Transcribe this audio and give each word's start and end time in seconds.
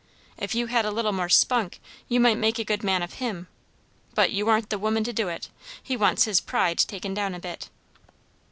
"If 0.35 0.55
you 0.55 0.65
had 0.65 0.83
a 0.83 0.89
little 0.89 1.11
more 1.11 1.29
spunk, 1.29 1.79
you 2.07 2.19
might 2.19 2.39
make 2.39 2.57
a 2.57 2.63
good 2.63 2.83
man 2.83 3.03
of 3.03 3.13
him; 3.21 3.47
but 4.15 4.31
you 4.31 4.49
aren't 4.49 4.71
the 4.71 4.79
woman 4.79 5.03
to 5.03 5.13
do 5.13 5.27
it. 5.27 5.49
He 5.83 5.95
wants 5.95 6.23
his 6.23 6.41
pride 6.41 6.79
taken 6.79 7.13
down 7.13 7.35
a 7.35 7.39
bit." 7.39 7.69